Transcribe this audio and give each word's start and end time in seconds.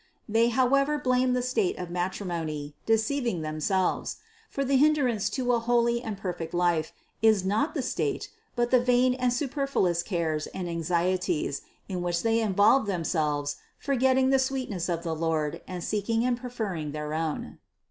They 0.27 0.49
however 0.49 0.97
blame 0.97 1.33
the 1.33 1.43
state 1.43 1.77
of 1.77 1.91
matrimony, 1.91 2.73
deceiving 2.87 3.43
them 3.43 3.59
selves; 3.59 4.17
for 4.49 4.65
the 4.65 4.75
hindrance 4.77 5.29
to 5.29 5.53
a 5.53 5.59
holy 5.59 6.01
and 6.01 6.17
perfect 6.17 6.55
life, 6.55 6.91
is 7.21 7.45
not 7.45 7.75
the 7.75 7.83
state, 7.83 8.27
but 8.55 8.71
the 8.71 8.79
vain 8.79 9.13
and 9.13 9.31
superfluous 9.31 10.01
cares 10.01 10.47
and 10.47 10.65
39 10.65 10.83
586 10.85 10.85
CITY 10.87 11.37
OF 11.37 11.51
GOD 11.51 11.69
anxieties, 11.69 11.79
in 11.87 12.01
which 12.01 12.23
they 12.23 12.39
involve 12.41 12.87
themselves 12.87 13.57
forgetting 13.77 14.29
the 14.31 14.39
sweetness 14.39 14.89
of 14.89 15.03
the 15.03 15.13
Lord 15.15 15.61
and 15.67 15.83
seeking 15.83 16.25
and 16.25 16.35
preferring 16.35 16.93
their 16.93 17.13
own. 17.13 17.59